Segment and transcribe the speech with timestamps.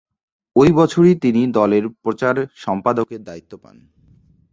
[0.55, 3.75] ওই বছরই তিনি দলের প্রচার সম্পাদকের দায়িত্ব পান।